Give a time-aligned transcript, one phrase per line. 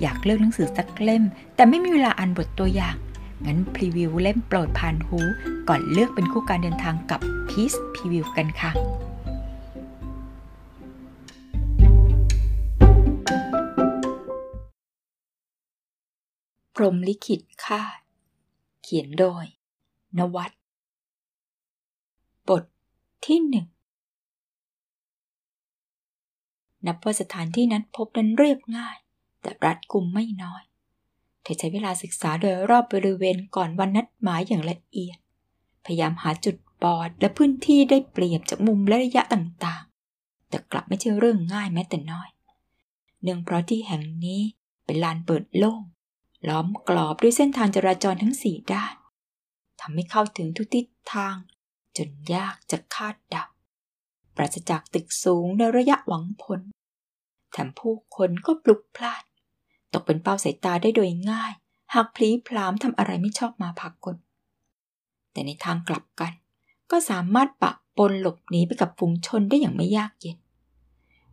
[0.00, 1.24] อยากเลือกหนังสือสักเล่ม
[1.54, 2.96] แต่ไม่มีเวลาอ่านบทตัวอย่าง
[3.46, 5.18] งั้นพรีวิวเล่มโปรดผ่านหู
[5.68, 8.72] ก่อนเลือกเป็นคู่การเดินทางกับ Peace Preview กันค่ะ
[16.74, 17.98] พรมลิขิตคาด
[18.82, 19.44] เขียนโดย
[20.18, 20.52] นวัต
[22.48, 22.64] บท
[23.24, 23.66] ที่หนึ่ง
[26.86, 28.96] นับว่าสถานที่นัดพบนั้นเรียบง่าย
[29.40, 30.62] แต่รัดกุมไม่น้อย
[31.42, 35.18] เธอใช้เวลาศึกษาโดยรอบบริเวณก่อนวันนัดหมายอย่างละเอียด
[35.84, 42.28] พยายามหาจุดบอดและพื้นที่ได้เปรียบจากมุมและระยะต่างๆ แต่กลับไม่ใช่เรื่องง่ายแม้แต่น้อย
[43.22, 44.40] เนื่องเพราะที่แห่งนี้
[44.84, 45.82] เป็นลานเปิดโล่ง
[46.48, 48.94] ล้อมกรอบด้วยเส้นทางจราจรทั้งสี่ด้าน
[49.80, 51.36] ทำให้เข้าถึงทุกทิศทาง
[51.96, 53.44] จนยากจะคาดเดา
[54.36, 56.60] ปราศจากตึกสูงในระยะหวังผล
[57.52, 59.22] แถมผู้คนก็ปลุกพลาน
[59.92, 61.52] ตกเป็นเป้าสายตาได้โดยง่าย
[61.94, 64.16] หากพลีพลามทำอะไรไม่ชอบมาพากล
[65.32, 66.32] แต่ในทางกลับกัน
[66.90, 70.38] ก็สามารถปะปนหลบหนีไปกับฝูงชนได้อย่างไม่ยากเย็น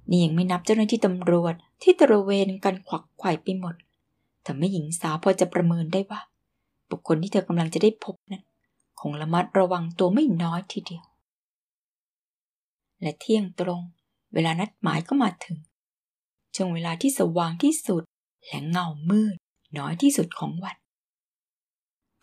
[0.10, 3.76] นี่ยังไม่นับเจ้าหน้าที่ตำรวจที่ตระเวนกันขวักไขว่ไปหมด
[4.46, 6.22] ทำให้หญิงสาวพอจะประเมินได้ว่า
[6.90, 8.44] บุคคลที่เธอกำลังจะได้พบนั้น
[9.00, 11.04] คงระมัดระวังตัวไม่น้อยทีเดียว
[13.02, 13.82] และเที่ยงตรง
[14.34, 15.58] เวลานัดหมายก็มาถึง
[16.56, 18.04] ช่วงเวลาที่สว่างที่สุด
[18.48, 19.38] และเงามืด
[19.78, 20.78] น้อยที่สุดของวัน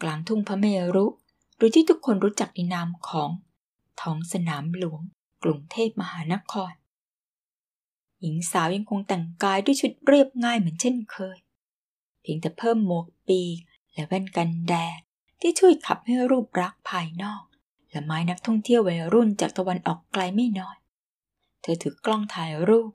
[0.02, 1.06] กลางทุ่งพระเมรุ
[1.56, 3.30] หรือที่ทุกคนรู้จักในนามของ
[4.00, 5.00] ท้องสนามหลวง
[5.42, 6.72] กรุงเทพมหานคร
[8.20, 11.38] หญิงสาวยังคงแต่งกายด้วยชุดเรียบง่ายเหมือนเช่นเคย
[12.20, 13.58] เพียงแต่เพิ่มหมวกปีก
[13.92, 15.00] และแว่นกันแดด
[15.40, 17.42] ที่ช่วยขับให้รูปลักษณ์ภายนอก
[17.90, 20.76] แลคล้ายนักท่องเที่ยววัยรุ่นจากตะวันออกไกลไม่น้อย
[21.62, 22.90] เธอถือกล้องถ่ายรูป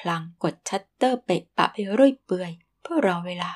[0.00, 3.50] พลางกดชัตเตอร์เปะปะไปเรื่อยเปื่อยเพื่อรอเวลา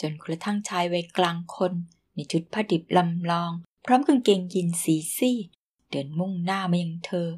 [0.00, 1.72] จนกระทั่งชายวัยกลางคน
[2.14, 3.52] ในชุดผ้าดิบลำลอง
[3.84, 5.48] พร้อมกางเกงยีนสีซีด
[5.90, 7.28] เดินมุ่งหน้ามายังเธอ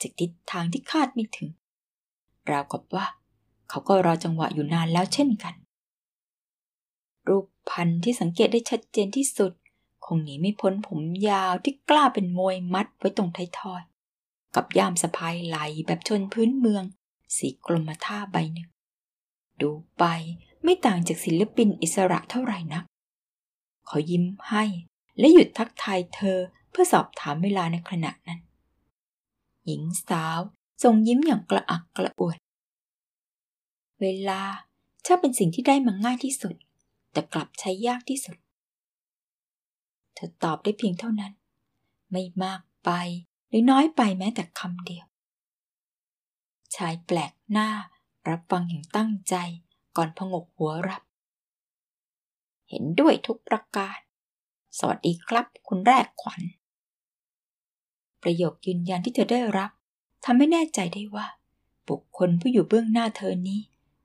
[0.00, 1.48] จากทิศทางที่คาดไม่ถึง
[2.50, 3.06] ราวกับว่า
[3.68, 5.54] เขาก็รอจังหวะอยู่นานแล้วเช่นกัน
[7.28, 9.52] รูปพันธ์ที่สังเกตได้ชัดเจนที่สุด
[10.04, 13.82] คงหนีไม่พ้นผมยาวที่กล้าเป็นมวยมัดไว้ตรงไททอย
[14.54, 16.84] กับย่ามสะพายไหลแบบชนพื้นเมือง
[17.36, 18.68] สีกรมท่าใบหนึ่ง
[19.60, 20.04] ดูไป
[20.62, 22.84] ไม่ต่างจากศิลปินอิสระเท่าไหร่นัก
[23.86, 24.64] เขายิ้มให้
[25.18, 26.38] และหยุดทักทายเธอ
[26.70, 28.40] เพื่อสอบถามเวลาในขณะนั้น
[29.66, 30.40] หญิงสาว
[30.82, 32.38] ทรงยิ้มอย่างกระอักกระอ่วน
[34.00, 34.42] เวลา
[35.06, 36.54] ช่างเป็นสิ่งที่ได้มาง่ายที่สุด
[37.12, 38.36] แต่กลับใช้ยากที่สุด
[40.14, 41.32] เธอตอบได้เพียงเท่านั้น
[42.10, 42.90] ไม่มากไป
[43.48, 45.06] หรือน้อยไปแม้แต่คำเดียว
[46.76, 47.68] ชายแปลกหน้า
[48.28, 49.34] รับฟังอย่างตั้งใจ
[49.96, 51.02] ก่อนพงกหัวรับ
[52.68, 53.98] เห็นด้วยทุกประการ
[54.78, 56.42] สวัสดีครับ คุณแรกขวัญ
[58.22, 59.70] ประโยคยืนยันที่เธอได้รับ
[60.24, 61.26] ทำให้แน่ใจได้ว่า
[61.88, 63.60] บุคคลผู้อยู่เบื้องหน้าเธอนี้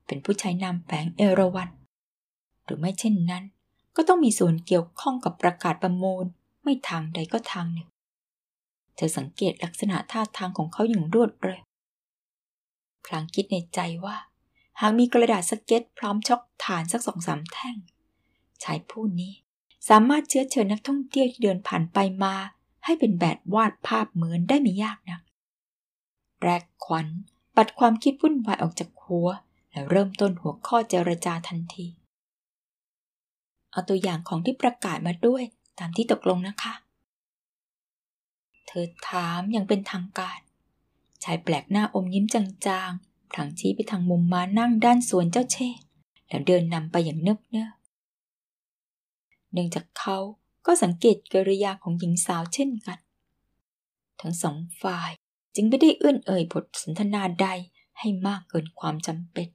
[0.06, 1.70] เป็นผู้ใช้นามแฝงเอราวัน
[2.64, 3.44] หรือไม่เช่นนั้น
[3.96, 6.24] ก็ต้องมีส่วนเกี่ยวข้องกับประกาศประมูล
[6.62, 7.88] ไม่ทางใดก็ทางหนึ่ง
[8.96, 11.60] เธอสังเกตลักษณะท่าทางของเขาอย่างรวดเร็ว
[13.06, 14.16] พลางคิดในใจว่า
[14.80, 17.76] หากมีกระดาษสเก็ตพร้อมช็อกฐานสักสองสามแท่ง
[18.62, 19.32] ชายผู้นี้
[19.88, 22.34] สามารถเชื้อเชิญนักท่องเที่ยวที่เดินผ่านไปมา
[22.84, 25.20] ให้เป็นแบบวาดภาพเหมือนได้ไม่ยากนัก
[26.42, 27.06] แรกขวัญ
[27.56, 29.28] ปัดความคิดวุ่นวายออกจากหัว
[29.70, 31.86] แล้วเริ่มต้นหัวข้อเจรจาทันที
[33.70, 35.42] เอาตัวอย่างของที่ประกาศมาด้วย
[35.78, 36.74] ตามที่ตกลงนะคะ
[38.66, 40.38] เธอถามอย่างเป็นทางการ
[41.24, 45.80] ชายแปลกหน้าอมยิ้มจางๆพลางชี้ไปทางมุมม้านั่งด้านสวนเจ้าเชษ
[46.28, 47.74] แล้วเดินนำไปอย่างเนิบเนิบ
[49.52, 50.16] เนื่องจากเขา
[50.66, 52.98] ก็สังเกตกิริยาของหญิงสาวเช่นกัน
[54.20, 55.10] ทั้งสองฝ่าย
[55.54, 57.48] จึงไม่ได้เอื้อนเอ่ยบทสนทนาใด
[57.98, 59.48] ให้มากเกินความจำเป็น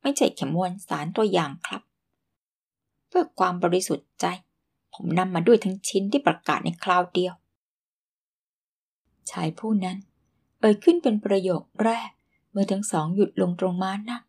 [0.00, 1.82] ไม่ใช่แค่มวลสารตัวอย่างครับ
[3.08, 4.26] เพื่อความบริสุทธิ์ใจ
[4.94, 7.34] ผมนำมาด้วยทั้งชิ้นที่ประกาศในคราวเดียว
[9.30, 9.98] ชายผู้นั้น
[10.60, 12.10] เอ่ยขึ้นเป็นประโยคแรก
[12.50, 14.24] เมื่อทั้งสองหยุดลงตรงม้านั่ง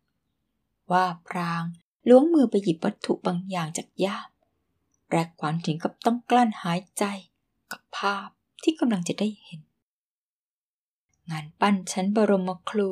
[0.92, 1.62] ว่าพราง
[2.08, 4.28] ล้วงมือไปหยิบวัตถุบางอย่างจากย่าม
[5.10, 7.04] แรกขวัญถึงกับต้องกลั้นหายใจ
[7.70, 8.28] กับภาพ
[8.62, 9.60] ที่กำลังจะได้เห็น
[11.30, 12.88] งานปั้นชั้นบรมครู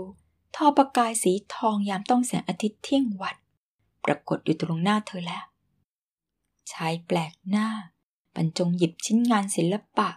[0.55, 3.37] ทอประกายสีทองยามต้องแสงอาทิตย์เที่ยงวัด
[4.05, 5.45] ปรากฏอยู่ตรงหน้าเธอแล้ว
[6.73, 7.69] ชายแปลกหน้า
[8.35, 10.09] บรรจงหยิบชิ้นงานศิลปะ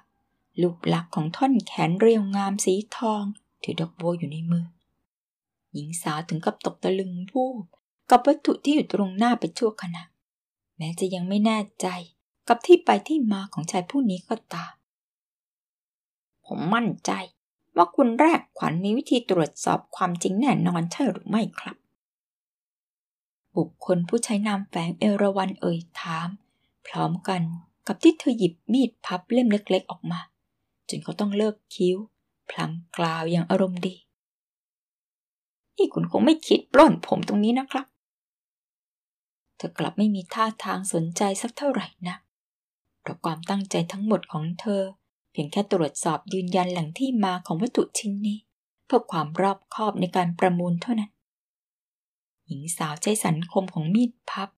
[0.61, 3.23] รูปลักษณ์ของท่อนแขนเรียวงามสีทอง
[3.63, 4.65] ถือดอกโบอยู่ในมือ
[5.73, 7.63] หญิงสาวถึงกับตกตะลึงวูบ
[8.09, 10.03] กับวัตถุที่อยู่ตรงหน้าไปชั่วขณะ
[10.77, 11.87] แม้จะยังไม่แน่ใจ
[12.47, 14.73] กับที่ไปที่มาของชายผู้นี้ก็ตาม
[16.45, 17.11] ผมมั่นใจ
[17.75, 21.77] ว่าคุณแรกขวัญมีวิธีตรวจสอบความจริงแน่นอนใช่หรือไม่ครับ
[23.55, 26.29] บุคคลผู้ใช้นามแฝงเอราวันเอ่ยถาม
[26.87, 27.41] พร้อมกัน
[27.87, 30.19] กับที่เธอหยิบมีดพับเล่มเล็ก ๆ ออกมา
[30.89, 31.97] จนเขาต้องเลิกคิ้ว
[32.49, 33.95] พลางกล่าวอย่างอารมณ์ดี
[35.77, 37.87] นี่คุณคงไม่คิดปล้นผมตรงนี้นะครับ
[39.57, 42.15] เธอกลับไม่มีท่าทางสนใจสักเท่าไหร่นะ
[43.01, 44.81] เพราะความตั้งใจทั้งหมดของเธอ
[45.31, 48.37] เพียงแค่ตรวจสอบยืนยันแหล่งที่มาของวัตถุชิ้นนี้
[48.85, 51.11] เพื่อความรอบคอบในการประมูลเท่านั้น
[52.45, 54.49] หญิงสาวใช้สันคมของมีดพับ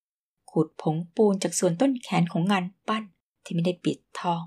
[0.52, 3.04] ขูดผงปูนจากส่วนต้นแขนของงานปั้น
[3.44, 4.42] ที่ไม่ได้ปิดทอง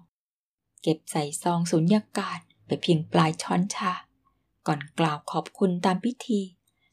[0.83, 3.93] เก็บใส่ซองสุญญากาศไปเพียงปลายช้อนชา
[4.67, 6.41] ก่อนกล่าวขอบคุณตามพิธี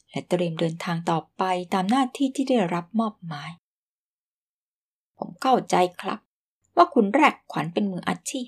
[0.09, 1.43] และเตรียมเดินทางต่อไป
[1.73, 3.51] ตามหน้าที่ที่ได้รับมอบหมาย
[5.17, 6.19] ผมเข้าใจครับ
[6.75, 8.47] ว่าคุณแรกขวัญเป็นมืออาชีพ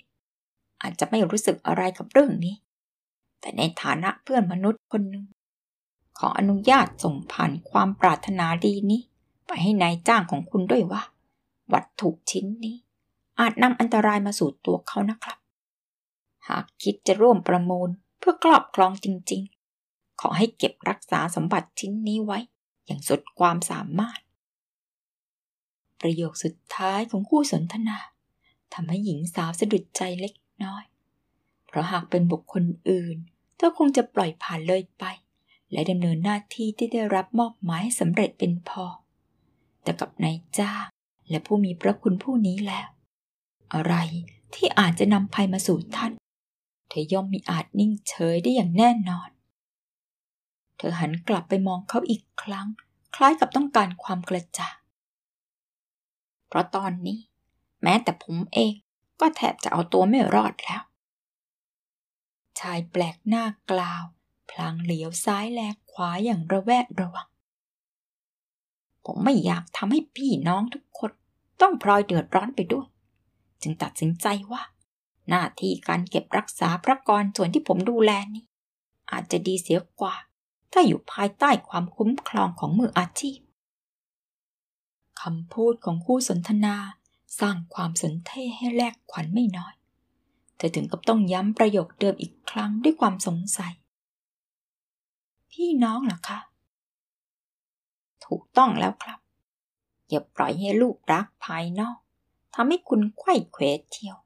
[0.82, 2.56] อาจจะไม่รู้สึกอะไรกับเรื่องนี้
[3.40, 5.26] แต่ในฐานะเพื่อนมนุษย์คนหนึ่ง
[6.20, 9.02] ขออนุญาตส่งผ่านความปรารถนาดีนี้
[9.46, 11.02] ไปให้ในายจ้างของคุณด้วยว่า
[11.74, 12.76] วัตถุชิ้นนี้
[13.42, 15.38] อาจนำอันตรายมาสู่ตัวเขานะครับ
[16.48, 17.90] หากคิดจะร่วมประมูล
[18.20, 22.40] เพื่อครอบครองจริงๆ ขอให้เก็บรักษาสมบัติชิ้นนี้ไว้
[22.86, 24.20] อย่างสุดความสามารถ
[26.02, 27.98] ประโยคสุดท้ายของคู่สนทนา
[28.74, 30.34] ทำให้หญิงสาวสะดุดใจเล็ก
[30.64, 30.84] น้อย
[31.68, 33.18] เพราะหากเป็นบุคคลอื่น
[33.56, 35.04] เธอคงจะปล่อยผ่านเลยไป
[35.72, 38.86] และดำเนินหน้าที่ที่ได้รับมอบหมายสำเร็จเป็นพอ
[39.84, 40.86] แต่กับนายจ้าง
[41.30, 42.88] และผู้มีพระคุณผู้นี้แล้ว
[43.74, 43.96] อะไร
[44.54, 46.12] ที่อาจจะนำภัยมาสู่ท่าน
[46.90, 49.30] เธอย่อมมีอาจนิ่งเฉยได้อย่างแน่นอน
[50.78, 52.68] เธอหันกลับไปมองเขาอีกครั้ง
[53.16, 54.78] คล้ายกับต้องการความกระจ่าง
[56.48, 57.20] เพราะตอนนี้
[57.84, 58.74] แม้แต่ผมเอง
[59.20, 60.82] ก็แทบจะเอาตัวไม่รอดแล้ว
[62.60, 64.04] ชายแปลกหน้ากล่าว
[64.50, 67.28] พลางเหลียวซ้ายแลขวาอย่างระแวดระวัง
[69.06, 71.12] ผมไม่อยากทำให้พี่น้องทุกคน
[71.62, 72.88] ต้องพลอยเดือดร้อนไปด้วย
[73.62, 74.62] จึงตัดสินใจว่า
[75.30, 78.46] หน้าที่การเก็บรักษาพระกรส่วนที่ผมดูแลนี้
[79.12, 80.16] อาจจะดีเสียกว่า
[80.72, 83.40] ถ้าอยู่ภายใต้ความคุ้มครองของมืออาชีพ
[85.22, 86.76] คำพูดของคู่สนทนา
[87.40, 89.74] สร้างความสนเท่ให้แลกขวัญไม่น้อย
[90.58, 93.74] เธอถึงกับต้องย้ำประโยคเดิมอีกครั้งด้วยความสงสัย
[95.52, 96.40] พี่น้องเหรอคะ
[98.26, 99.20] ถูกต้องแล้วครับ
[100.10, 102.00] อย่าปล่อยให้ลูกรักภายนอก
[102.56, 104.18] ทำให้คุณไข้เขวเที่ยว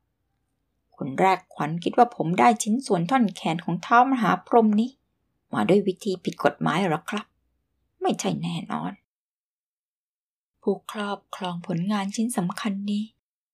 [0.96, 4.90] คุณแรกขวัญคิดว่าผมได้ชิ้นส่วนท่อนแขนของเท้ามหาพรหมนี้
[5.54, 7.26] มาด้วยวิธีผิดกฎหมายหรอครับ
[8.02, 8.92] ไม่ใช่แน่นอน
[10.62, 13.04] ผู้ครอบครองผลงานชิ้นสำคัญนี้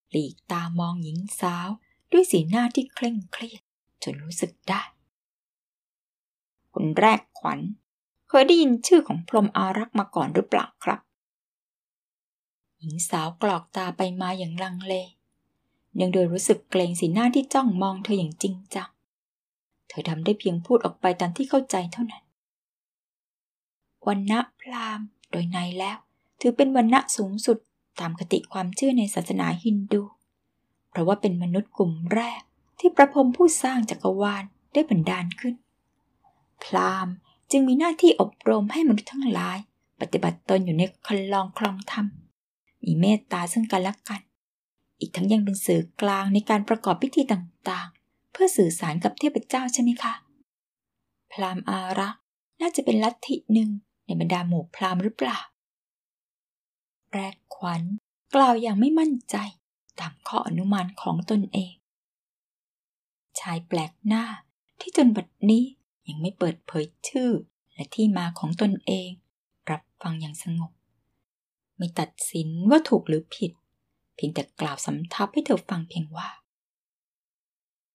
[0.09, 1.69] หลีกตามองหญิงสาว
[2.11, 3.61] ด้วยสีหน้าที่เคร่งเครียด
[4.03, 4.81] จนรู้สึกได้
[6.73, 7.59] คุณแรกขวัญ
[8.29, 10.99] เคยได้ยินชื่อของพรหมอารักษ์มาก่อนหรือเปล่าครับ
[12.81, 14.93] หญิงสาวกรอกตาไปมาอย่างลังเล
[15.95, 18.89] เนื่องโดยรู้สึกเกรงสีหน้าที่จ้องมองเธออย่างจริงจัง
[19.87, 22.23] เธอทำได้เพียงพูดออกไปตามที่เข้าใจเท่านั้น
[24.07, 24.99] วันณะพราม
[25.31, 25.97] โดยในแล้ว
[26.39, 27.57] ถือเป็นวันณะสูงสุด
[27.99, 30.01] ตามคติความเชื่อในศาสนาฮินดู
[30.89, 32.41] เพราะว่าเป็นมนุษย์กลุ่มแรก
[32.79, 35.55] ที่ประพรมผู้สร้างจักรวาลได้บันดาลขึ้น
[36.63, 37.13] พราหมณ์
[37.51, 39.57] จึงมีหน้าที่อบรมให้มนุษย์ทั้งหลาย
[40.01, 42.05] ปฏิบัติตนอยู่ในคันลองคลองธรรม
[42.83, 44.21] มีเมตตาซึ่งกันและกัน
[44.99, 50.13] อีกทั้งยังเป็นสื่อกลางในการประกอบพิธีต่างๆ เพื่อสื่อสารกับเทพเจ้าใช่ไหมคะ
[51.31, 52.21] พราหมณ์อารักษ์
[52.61, 53.69] น่าจะเป็นลัทธิหนึ่ง
[54.05, 55.39] ในบรรดาหมู่พราหมณ์หรือเปล่า
[57.13, 57.81] แรกขวัญ
[58.35, 59.35] กล่าวอย่างไม่มั่นใจ
[59.99, 61.73] ตามข้ออนุมานของตนเอง
[63.39, 64.25] ชายแปลกหน้า
[64.79, 65.63] ที่จนบัดนี้
[66.07, 67.31] ยังไม่เปิดเผยชื่อ
[67.73, 69.09] และที่มาของตนเอง
[69.71, 70.71] รับฟังอย่างสงบ
[71.81, 73.51] ไม่ตัดสินว่าถูกหรือผิด
[74.15, 76.29] เพียงแต่กล่าวสำทับให้เธอฟังเพียงว่า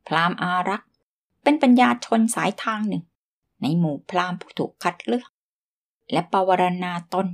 [0.06, 0.90] พรามอารักษ์
[1.42, 3.04] เป็นปัญญาชนสายทางหนึ่ง
[3.62, 5.30] ในหมู่พรามผู้ถูกคัดเลือก
[6.12, 7.26] และปวารณาตน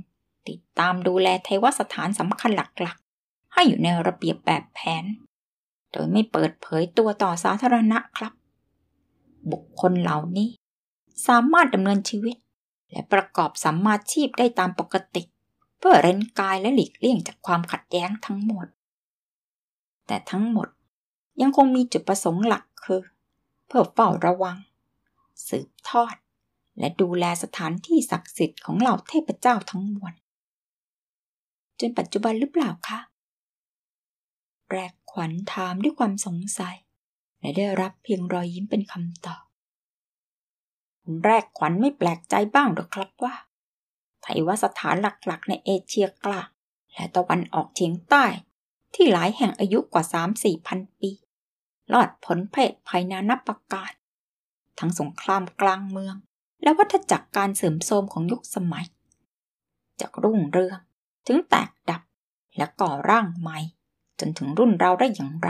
[0.47, 5.05] ติดตามดูแลเทวสถานสำคัญหลักๆ ให้อยู่ในระเบียบแบบแผน
[5.91, 8.33] โดยไม่เปิดเผยตัวต่อสาธารณะครับ
[9.51, 10.49] บุคคลเหล่านี้
[11.27, 12.35] สามารถดำเนินชีวิต
[12.91, 15.23] และประกอบสัมมาชีพได้ตามปกติ
[15.85, 18.67] เพื่อเร้นกายและหลีกเลี่ยงจากความขัดแย้งทั้งหมด
[20.07, 20.67] แต่ทั้งหมด
[21.41, 23.01] ยังคงมีจุดประสงค์หลักคือ
[23.67, 24.57] เพื่อเฝ้าระวัง
[25.47, 26.15] สืบทอด
[26.79, 30.13] และดูแลสถานที่ศักดิ์สิทธิ์ของเหล่าเทพเจ้าทั้งมวล
[31.79, 32.99] จนปัจจุบันหรือเปล่าคะ
[34.71, 36.77] แรกขวัญถามด้วยความสงสัย
[37.39, 39.43] และได้รับเพียงรอยยิ้มเป็นคำตอบ
[41.25, 43.35] แรกขวัญไม่แปลกใจบ้างหรอครับว่า
[44.23, 46.47] ไทยว่าสถานหลักๆ ในเอเชียกลาง
[46.93, 48.25] และตะวันออกเฉียงใต้
[48.93, 51.11] ที่หลายแห่งอายุกว่าสามสี่พันปี
[51.93, 53.91] รอดผลเพศภัยนานับประการ
[54.79, 56.15] ทั้งสงครามกลางเมือง
[56.63, 58.85] และวัฏจักรการเสริมโทรมของยุคสมัย
[59.99, 60.79] จากรุ่งเรือง
[61.27, 62.01] ถึงแตกดับ
[62.57, 63.57] และก่อร่างใหม่
[64.19, 65.49] จนถึงรุ่นเราได้อย่างไร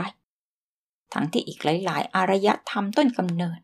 [1.12, 3.60] ทั้งที่อีกหลาย ๆ อารยธรรมต้นกำเนิด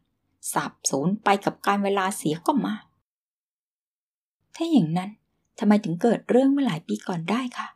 [0.52, 2.74] สาบสูญไปกับการเวลาเสียก็มา
[4.54, 5.10] ถ้าอย่างนั้น
[5.58, 7.68] ทำไมถึงเกิดเรื่องเมื่อหลายปีก่อนได้คะ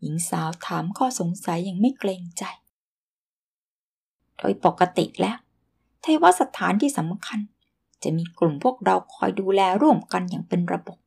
[0.00, 2.44] หญิงสาวถามข้อสงสัยอย่างไม่เกรงใจ
[4.38, 5.36] โดยปกติแล้ว
[6.02, 7.40] เทวสถานที่สำคัญ
[8.02, 10.98] จะมีกลุ่มพวกเราคอยดูแลร่วมกันอย่างเป็นระบบ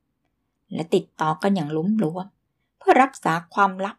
[0.74, 2.26] และติดต่อกันอย่างลุ้มหลวม
[2.78, 3.96] เพื่อรักษาความลับ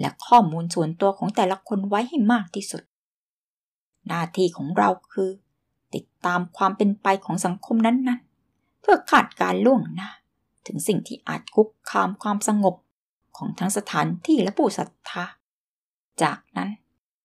[0.00, 2.82] และข้อมูลส่วนตัวของแต่ละคนไว้ให้มากที่สุด
[4.06, 5.30] หน้าที่ของเราคือ
[5.94, 8.25] ติดตามความเป็นไปของสังคมนั้นๆ
[8.88, 10.10] พื่อคาดการล่วงหน้า
[10.66, 12.74] ถึงสิ่งที่อาจคุกคามความสงบ
[13.36, 15.24] ของทั้งสถานที่และผู้ศรัทธา
[16.22, 16.70] จากนั้น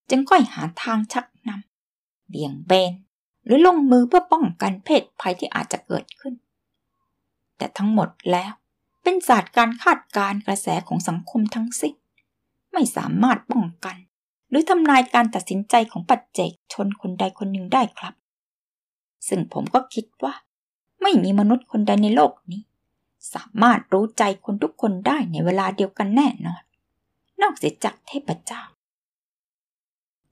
[0.10, 2.94] จึงค่อยหาทางชักนำเบี่ยงเบน
[3.46, 6.34] หรือลงมือเพื่อป้องกันเพศภัยที่อาจจะเกิดขึ้น
[7.58, 8.52] แต่ทั้งหมดแล้ว
[9.04, 11.94] เป็นศาสตร์การคาดการกระแสของสังคมทั้งสิ้น
[12.74, 13.98] ไม่สามารถป้องกัน
[14.50, 18.14] หรือทำนายการตัดสินใจของปัจเจกชนคนใดคนหนึ่งได้ครับ
[19.28, 20.34] ซึ่งผมก็คิดว่า
[21.02, 22.62] ไม่มีมนุษย์คนใดในโลกนี้
[23.34, 26.64] สามารถรู้ใจคนทุกคนได้ในเวลาเดียวกันแน่นอน
[27.42, 28.64] นอกเสียจากเทพเจ้า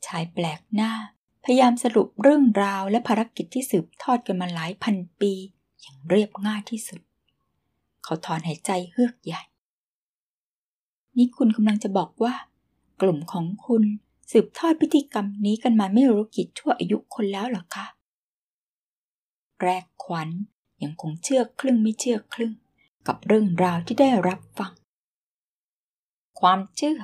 [0.06, 0.92] ชายแปลกหน้า
[1.44, 5.34] พยายามสรุปเรื่องราวและภารกิจที่สืบทอดกันมาหลายพันปี
[5.82, 7.02] อย่างเรียบง่ายที่สุด
[8.04, 9.44] เขาถอนหายใจเฮือกใหญ่
[11.18, 12.34] นี่คุณกำลังจะบอกว่า
[13.02, 13.84] กลุ่มของคุณ
[14.32, 17.86] สืบทอดพิธีกรรมนี้กันมาไม่รู้กี่ชั่วอายุคนแล้วหรอคะ
[19.62, 20.30] แรกขวัญ
[20.84, 22.54] ยังคงเชื่อครึ่งไม่เชื่อครึ่ง
[23.08, 24.72] กับเรื่องราวที่ได้รับฟัง
[26.40, 27.00] ความเชื่อ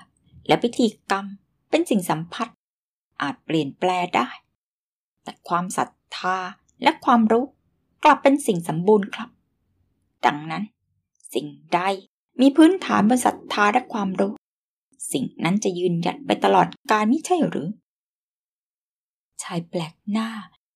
[0.47, 1.25] และพิธีกรรม
[1.69, 2.47] เป็นสิ่งสัมผัส
[3.21, 4.29] อาจเปลี่ยนแปลได้
[5.23, 6.37] แต่ความศรัทธา
[6.83, 7.45] และความรู้
[8.03, 9.29] กลับเป็นสิ่งสมบูรณ์ครับ
[10.25, 10.63] ดังนั้น
[11.33, 11.79] สิ่งใด
[12.41, 14.33] มีพื้นฐานบนศรัทธาและความรู้
[15.11, 17.69] สิ่งนั้นจะยืนหยัดไปตลอดกาลไม่ใช่หรือ
[19.43, 20.29] ชายแปลกหน้า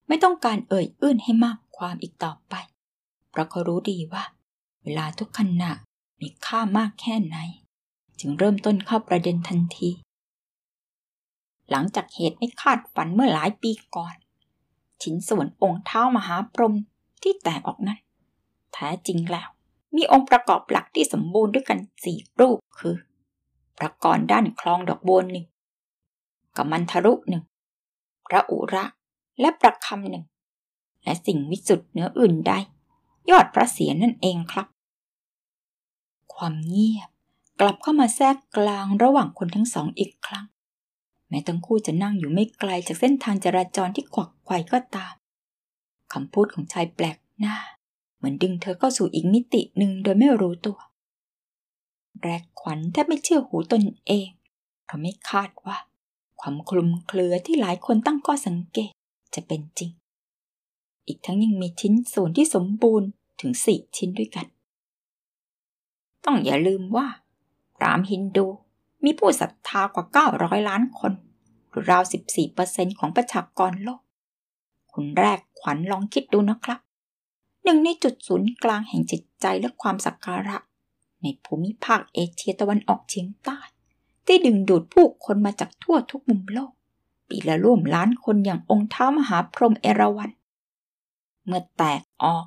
[0.07, 2.55] ไม่ต้องการเอ่ยอื้นให้มากความอีกต่อไป
[3.29, 4.23] เพราะเขารู้ดีว่า
[4.83, 5.71] เวลาทุกขณะ
[6.21, 7.37] มีค่ามากแค่ไหน
[8.19, 9.89] จึงเริ่มต้นเข้าประเด็นทันที
[11.71, 14.15] หลังจากเหตุไม่คาดฝันเมื่อหลายปีก่อน
[15.01, 16.75] ชิ้นส่วนองค์เท้ามหาพรหม
[17.23, 17.99] ที่แตกออกนั้น
[18.73, 19.49] แท้จริงแล้ว
[19.95, 22.95] มีองค์ประกอบหลักที่สมบูรณ์ด้วยกันสี่รูปคือ
[23.77, 25.45] พระกรด้านคลองดอกบัวหนึ่ง
[26.55, 27.43] กัมันทรุหนึ่ง
[28.27, 28.85] พระอุระ
[29.39, 30.23] และประคำหนึ่ง
[31.03, 32.53] และสิ่งวิสุทธ์เหนืออื่นใด
[33.29, 34.67] ยอดพระเสียรนั่นเองครับ
[36.35, 37.09] ความเงียบ
[37.59, 40.45] กลับเข้ามาแทรกกลางระหว่างคนทั้งสองอีกครั้ง
[41.29, 45.13] แม้ทั้งคู่จะนั่งอยู่ไม่ไกลจากเส้นทางจราจรที่ขวักไขว่ก็ตาม
[46.13, 47.55] คำพูดของชายแปลกหน้า
[48.17, 50.77] เหมือนดึงเธอเข้าสู่อีกมิติหนึ่งโดยไม่รู้ตัว
[52.21, 54.29] แรกขวัญแทบไม่เชื่อหูตนเอง
[54.85, 55.77] เพราะไม่คาดว่า
[56.39, 58.91] ความคลุมเครือที่หลายคนตั้งข้อสังเกต
[59.35, 59.91] จะเป็นจริง
[61.07, 63.09] อีกทั้งยังมีชิ้นส่วนที่สมบูรณ์
[63.39, 64.47] ถึงสี่ชิ้นด้วยกัน
[66.25, 67.07] ต้องอย่าลืมว่า
[67.81, 68.47] รามฮินดู
[69.03, 70.05] มีผู้ศรัทธากว่า
[70.37, 71.11] 900 ล้านคน
[71.69, 72.03] หรือราว
[72.51, 74.01] 14%ของประชากรโลก
[74.91, 76.79] คุณแรกขวัญลองคิดดูนะครับ
[77.63, 80.57] หนึ่งในจุดศูนย์กลางแห่งจิตใจและความสักการะ
[81.21, 83.59] ในภูมิภาคเอเชียตะวันออกเฉียงใต้
[84.25, 86.71] ที่ดึงดูดผู้คนมาจากทั่วทุกมุมโลก
[87.29, 90.31] ปีละร่วมล้านคนอย่างองค์ท้ามหาพรหมเอราวัณ
[91.45, 92.45] เมื่อแตกออก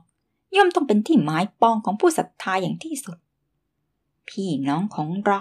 [0.57, 3.17] ย่อมต้องเป็นที่หมายปองของผู้ศรัทธาอย่างที่สุด
[4.29, 5.41] พี่น้องของเรา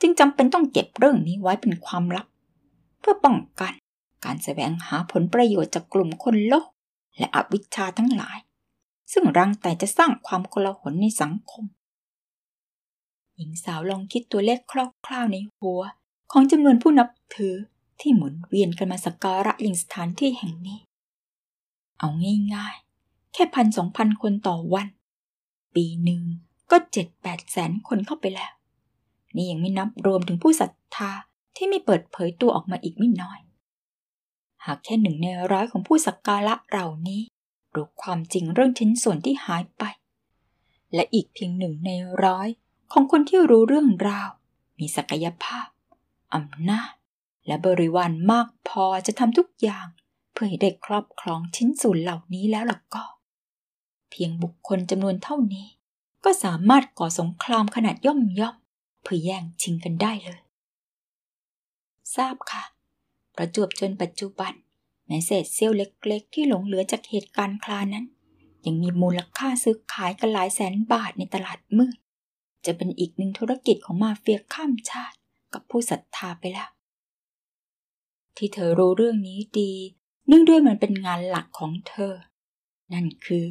[0.00, 2.26] จึงจำเป็นต้องเก็บเรื่องนี้ไว้เป็นความลับ
[3.00, 3.72] เพื่อป้องกัน
[4.24, 6.68] การแสวงหาผลประโยชน์จากกลุ่มคนโลก
[7.18, 8.38] และอวิชชาทั้งหลาย
[9.12, 11.64] ซึ่งรังแต่จะสร้างความโกลาหลในสังคม
[13.34, 14.72] หญิงสาวลองคิดตัวเลขค
[15.10, 15.80] ร่าวๆในหัว
[16.32, 17.54] ของจำนวนผู้นับถือ
[18.00, 20.78] ที่หมุนเวียนกันมาสักการะยังสถานที่แห่งนี้
[21.98, 22.08] เอา
[22.54, 22.91] ง่ายๆ
[23.32, 24.88] แค่พันสองพันคนต่อวัน
[25.74, 26.22] ปีหนึ่ง
[26.70, 28.52] ก็เจ็ดแปดแสนคนเข้าไปแล้ว
[29.34, 31.10] นี่ยังไม่นับรวมถึงผู้ศรัทธา
[31.56, 33.40] ที่ไม่เปิดเผยตัวออกมาอีกไม่น้อย
[34.64, 37.22] หากแค่หนึ่งในร้อยของผู้สักการะเหล่านี้
[37.74, 39.84] รู้ความจริงเรื่องชิ้นส่วนที่หายไป
[40.94, 41.90] และอีกเพียงหนึ่งใน
[42.24, 42.48] ร้อย
[42.92, 44.30] ของคนที่รู้เรื่องราว
[44.78, 45.66] มีศักยภาพ
[46.34, 46.92] อำนาจ
[47.46, 49.86] และบริวารมากพอจะทำทุกอย่าง
[50.32, 53.04] เพื่อให้ได้ครอบครองชิ้นส่วนเหล่านี้แล้วล่ะก็
[54.12, 55.66] เพียงบุคคลจำนวนเท่านี้
[56.24, 58.56] ก็สามารถก่อสงครามขนาดย่อมย่อม
[59.02, 60.40] เพื่อแย่งชิงกันได้เลย
[62.16, 62.64] ทราบค่ะ
[63.36, 64.52] ประจวบจนปัจจุบัน
[65.06, 68.04] แม้เศษเสี้ยวเล็ก ๆ ที่หลงเหลือจากเหตุการณ์คลานั้น
[68.66, 71.96] ยังมีมูลค่าซื้อขายกันหลายแสนบาทในตลาดมืด
[72.64, 75.16] จะเป็นอีกหนึ่งธุรกิจของมาเฟียข้ามชาติ
[75.52, 76.70] กับผู้ศรัทธาไปแล้ว
[78.36, 79.72] ที่เธอรู้เรื่องนี้ดี
[80.26, 82.14] เนื่องด้วยมันเป็นงานหลักของเธอ
[82.92, 83.46] นั่นคือ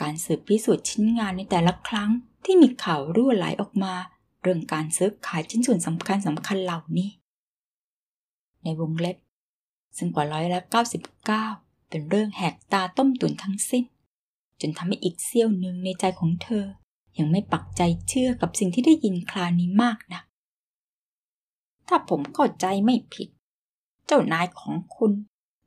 [0.00, 2.10] การสืบพิสูจน์ชิ้นงานในแต่ละครั้ง
[2.44, 3.94] ที่มีข่าวรั่วไหลออกมา
[4.42, 7.10] เรื่องการซื้อขายชิ้นส่วนสำคัญสำคัญเหล่านี้
[8.62, 9.16] ในวงเล็บ
[9.96, 10.60] ซึ่งกว่าร้อยละ
[11.26, 13.84] 99 เป็นเรื่องแหกตาต้มตุนทั้งสิ้น
[14.60, 16.64] จนทำให้อีกเสี้ยวหนึ่งในใจของเธอ
[17.18, 20.24] ยังไม่ปักใจเชื่อกับสิ่งที่ได้ยินคลานี้มากนะัก
[21.88, 23.28] ถ้าผมเข้าใจไม่ผิด
[24.06, 25.12] เจ้านายของคุณ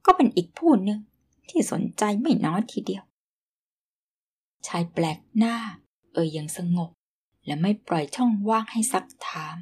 [0.06, 1.00] ก็เป็นอีกผู้หนึ่ง
[1.50, 3.04] ที่สนใจไม่น้อยทีเดียว
[4.68, 5.56] ชายแปลกหน้า
[6.14, 6.90] เอ่ยอย่างสงบ
[7.46, 9.58] และไม่ปล่อยช่องว่างให้ซักถาม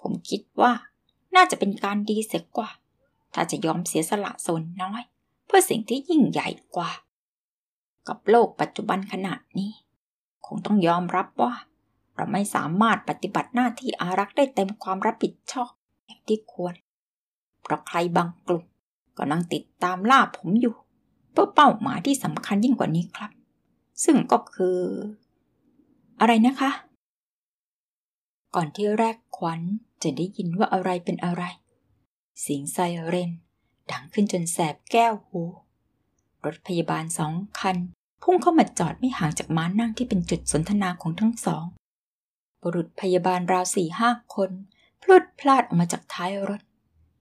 [0.00, 0.72] ผมคิดว่า
[1.34, 2.70] น่าจะเป็นการดีเสียกว่า
[3.34, 5.02] ถ้าจะยอมเสียสละส่วนน้อย
[5.46, 6.90] เพื่อสิ่งที่ยิ่งใหญ่กว่า
[8.08, 9.72] กับโลกปัจจุบันขนาดนี้
[10.46, 11.54] คงต้องยอมรับว่า
[12.14, 15.70] เราไม่สามารถปฏิบัติหน้าที่อารักษ์ได้เต็มความรับผิดชอบ
[16.06, 16.74] อย่างที่ควร
[17.62, 18.64] เพราะใครบางกลุ่ม
[19.18, 20.74] กำลังติดตามล่าผมอยู่
[21.40, 23.30] พื่อเป้าหมายที่สำคัญยิ่งกว่านี้ครับ
[24.04, 24.78] ซึ่งก็คือ
[26.20, 26.70] อะไรนะคะ
[28.54, 29.60] ก่อนที่แรกขวัญ
[30.02, 31.42] จะได้ยินว่าอะไรเป็นอะไร
[32.40, 33.30] เสียงไซเรน
[33.90, 35.40] ดังขึ้นจนแสบแก้วหู
[36.44, 37.76] รถพยาบาลสองคัน
[38.22, 41.64] พุ่งเข้ามาจอดไม่ห่างจากม้านั่งที่เป็นจุดสนทนาของทั้งสอง
[42.62, 44.50] บุรุษพยาบาลราวสี่ห้าคน
[45.02, 46.62] พลุดพลาดออกมาจากท้ายรถ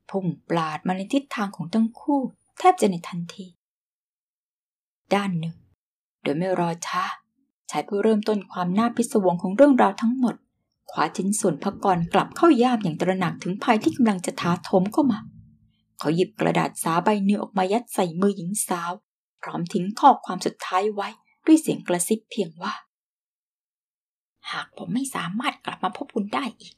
[0.10, 2.22] พุ่งปลาดมาในทิศทางของทั้งคู่
[2.60, 3.48] แทบจะในทันที
[5.16, 5.56] ด้านหนึ่ง
[6.22, 7.04] โดยไม่รอช้า
[7.70, 10.36] ชายผู้เริ่มต้นความน่าพิศวงของเรื่องราวทั้งหมด
[10.92, 15.20] ขวาชิ้นส่วนพกรกลับเข้าย่ามอย่างตระหนักถึงภัยที่กำลังจะท้าโถมเข้ามา
[16.00, 18.92] เขาหยิบกระดาษสาใบเนื้อออกมายัดใส่มือหญิงสาว
[19.42, 21.10] พร้อมทิ้งข้อความสุดท้ายไว้
[21.46, 22.74] ด้วยเสียงกระซิบเพียงว่า
[24.52, 26.74] หากผมไม่สามารถกลับมาพบคุณได้อีก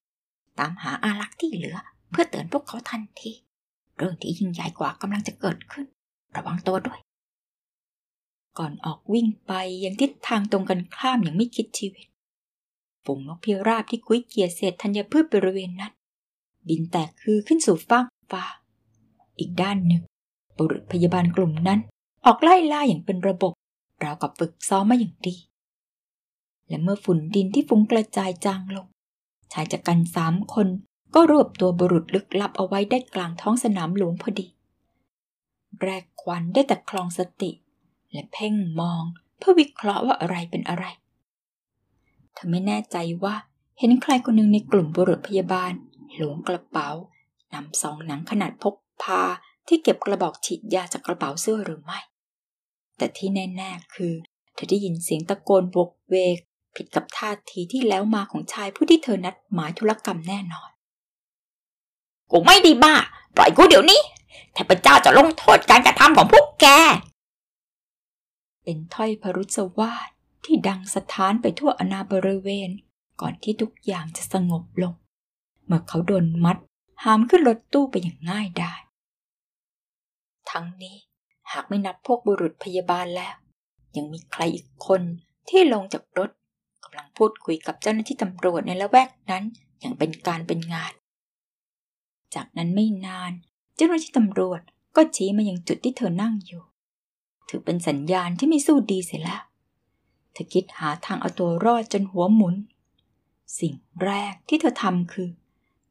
[0.60, 1.78] ตามหาอารักษ์ที่เหลือ
[2.12, 3.32] เพื่อเตือนพวกเขาทันที
[3.98, 5.86] เรื่องที่ยิ่งใหญ่กว่ากำลังจะเกิดขึ้น
[6.36, 7.00] ระวังตัวด้วย
[8.60, 12.08] ก่อนออกวิ่งไปยังทิศทางตรงกันข้ามอย่างไม่คิดชีวิต
[13.06, 15.94] ฝูงนกพิราบที่กุ้ยเกียเศษธัญพืชบริเวณนั้น
[16.68, 18.44] บินแตกคือขึ้นสู่ฟากฟ้า
[19.40, 20.02] อีกด้านหนึ่ง
[20.58, 21.80] บุรุษพยาบาลกลุ่มนั้น
[22.26, 23.54] ออกไล่ล่าอย่างเป็นระบบ
[24.04, 25.36] ราวกับฝึกซ้อมมาอย่างดี
[26.68, 28.88] และเมื่อฝุ่นดินที่ฟุ้งกระจายจางลง
[29.54, 30.68] ชายจักกันสามคน
[31.16, 34.48] ก็รวบตัวบุรุษลึกลับเอาไว้ได้กลางท้องสนามหลวงพอดี
[35.82, 37.52] แรกควันได้แต่คลองสติ
[38.12, 39.04] และเพ่งมอง
[39.38, 40.86] เพื่อวิเคราะห์ว่าอะไรเป็นอะไร
[42.34, 43.36] เธอไม่แน่ใจว่า
[43.80, 45.72] เห็นใครคนหนึ่งในกลุ่มบุรุษพยาบาล
[46.16, 46.90] หลวงกระเป๋า
[47.54, 49.22] นำซองหนังขนาดพกพา
[49.68, 52.00] ที่เก็บกระบอกฉีดยาจากกระเป๋าเสื้อหรือไม่
[52.98, 54.14] แต่ที่แน่ๆคือ
[54.54, 56.38] เธอได้ยินเสียงตะโกนบกเวก
[56.76, 60.70] ผิดกับท่าทีที่แล้วมาของชายผู้ที่เธอนัดหมายธุรกรรมแน่นอน
[62.32, 62.96] กูไม่ดีบ้า
[63.38, 64.02] ปล่อยกูเดี๋ยวนี้
[64.54, 66.68] เทพเจ้าจะลงโทษการกระทำของพวกแก
[68.72, 70.10] เป็นถ้อยพรุษวาท
[70.46, 72.70] ที่ดังสะท้านไปทั่วอนาบริเวณ
[73.22, 74.94] ก่อนที่ทุกอย่างจะสงบลง
[75.66, 76.58] เมื่อเขาโดนมัด
[77.04, 78.80] หามขึ้นรถตู้ไปอย่างง่ายดาย
[80.52, 80.98] ทั้งนี้
[81.52, 83.36] หากไม่นับพวกบุรุษพยาบาลแล้ว
[83.96, 85.02] ยังมีใครอีกคน
[85.50, 86.30] ที่ลงจากรถ
[86.84, 89.44] กำลังพูดคุยกับเจ้าหน้าที่ตำรวจในละแวกนั้น
[89.80, 90.94] อย่างเป็นการเป็นงาน
[92.36, 93.32] จากนั้นไม่นาน
[93.76, 94.62] เจ้าหน้าที่ตำรวจ
[94.96, 96.64] ก็ชี้มายังจุดที่เธอนั่งอยู่
[97.50, 99.42] ถือเป็นสัญญาณที่ไม่สู้ดีเสียแล้ว
[100.34, 102.56] เธอคิดหาทางเอาตัวรอดจนหัวหมุน
[103.60, 105.30] สิ่งแรกที่เธอทำคือ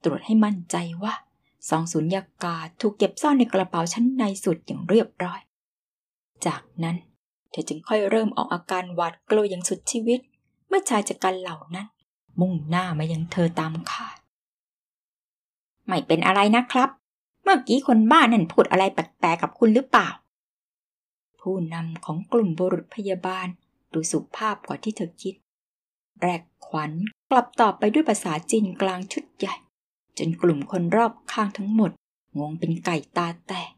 [0.05, 1.15] ตรวจให้มั่นใจว่า
[1.69, 5.41] ซองสุญญากาศถูกเก็บซ่อนในกระเป๋าชั้นในสุดอย่างเรียบร้อย
[6.47, 6.97] จากนั้น
[7.51, 10.21] เธอจึงค่อยเริ่มออกอาการหวาดกลัวอย่างสุดชีวิต
[10.69, 11.87] เมื่อชายจักกันเหล่านั้น
[12.41, 14.17] มุ่งหน้ามายังเธอตามคาด
[15.87, 16.91] ไม่เป็นอะไรนะครับ
[17.43, 20.09] เมื่อกี้คนบ้านนั่นพูดอะไรแปลกๆกับคุณหรือเปล่า
[21.49, 23.47] ผู้นำของกลุ่มบุรุษพยาบาล
[23.93, 25.35] ดูสุภาพกว่าที่เธอคิด
[26.21, 26.93] แรกขวัญ
[27.31, 29.55] กลับตอบไปด้วยภาษาจีนกลางชุดใหญ่
[30.19, 31.91] จนกลุ่มคนรอบข้างทั้งหมด
[32.39, 33.73] งงเป็นไก่ตาแตก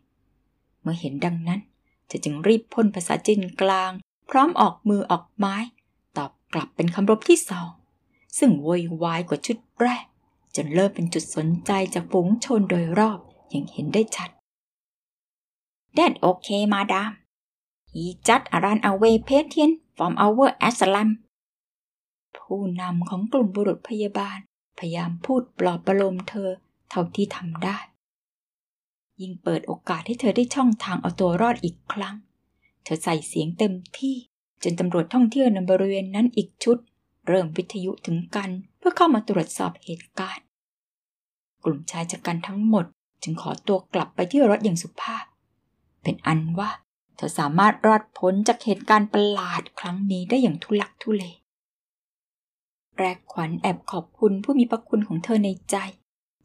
[0.80, 1.60] เมื่อเห็นดังนั้น
[2.06, 3.92] เธอจึงรีบพ่นภาษาจีนกลาง
[4.30, 5.56] พร้อมออกมือออกไม้
[6.16, 7.70] ตอบกลับเป็นคำรบที่สอง
[8.38, 10.04] ซึ่งโวยวายกว่าชุดแรก
[10.56, 13.18] จนเริ่มเป็นจุดสนใจจากฝูงชนโดยรอบ
[13.50, 14.30] อย่างเห็นได้ชัด
[15.96, 17.10] That okay madam
[17.92, 21.10] He just ran away patient from our asylum
[22.36, 24.38] ผู้นำของกลุ่มบุรุษพยาบาล
[24.78, 26.50] พยายามพูดปลอบประโลมเธอ
[26.90, 27.78] เท่าที่ทำได้
[29.20, 32.16] ยิ่งเปิดโอกาสให้เธอได้ช่องทางเอาตัวรอดอีกครั้ง
[32.84, 34.16] เธอใส่เสียงเต็มที่
[34.62, 36.76] จนตำรวจท่องเที่ยวในบริเวณนั้นอีกชุด
[37.28, 40.44] เริ่มวิทยุถึงกันเพื่อเข้ามาตรวจสอบเหตุการณ์
[41.64, 42.84] กลุ่มชายจัดการทั้งหมด
[43.22, 45.24] จึงขอตัวกลับไปที่รถอย่างสุภาพ
[46.02, 46.70] เป็นอันว่า
[47.20, 51.24] ธอสามารถรอดพ้นจากเหตุการณ์ประหลาดครั้งนี้ได้อย่างทุลักทุเล
[52.98, 55.76] แรกขวัญแอบขอบคุณผู้มีพระคุณของเธอในใจ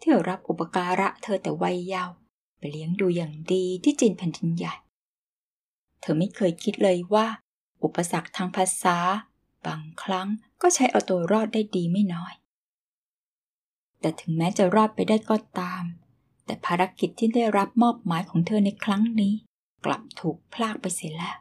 [0.02, 2.16] ที่รับอุปการะเธอแต่วัยเยาว์
[2.58, 4.76] ไปเลี้ยงดูอย่างดีที่จีนแผ่นดินใหญ่
[6.02, 7.28] เธอไม่เคยคิดเลยว่า
[7.84, 8.98] อุปสรรคทางภาษา
[9.66, 10.28] บางครั้ง
[10.62, 12.34] ก็ใช้เอาตัวรอดได้ดีไม่น้อย
[14.00, 15.84] แต่ถึงแม้จะรอดไปได้ก็ตาม
[16.46, 19.34] แต่ภารกิจที่ได้รับมอบหมายของเธอในครั้งนี้
[19.86, 21.38] กลับถูกพลากไปเสียแล้ว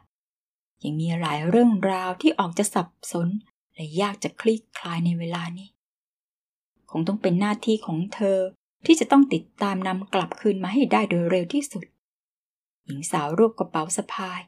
[0.83, 3.27] ยังมีหลายเรื่องราวที่ออกจะสับสน
[3.75, 5.67] และยากจะคลี่คลายในเวลานี้
[6.91, 8.39] คงต้องเป็นหน้าที่ของเธอ
[8.85, 11.85] ที่จะต้องติดตามนำกลับคืนมาให้ได้โดยเร็วที่สุด
[12.85, 14.41] หญิงสาวรูปกระเป๋าสะพาย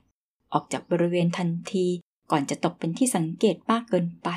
[0.54, 1.88] ออกจากบริเวณทันที
[2.32, 4.30] ก่อนจะตกเป็นที่สังเกตมากเกินไป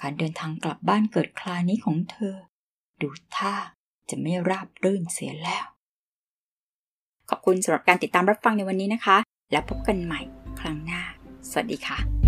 [0.00, 2.36] การเดินทางกลับบ้านเกิดคลานี้ของเธอ
[3.00, 3.54] ดูท่า
[4.08, 5.66] จะไม่ราบรื่นเสียแล้ว
[7.30, 9.16] ขอบคุณสำหรับการติดตามรับฟังในวันนี้นะคะ
[9.52, 10.20] แล้วพบกันใหม่
[10.60, 11.02] ครั้งหน้า
[11.50, 12.25] สวัสดีค่ะ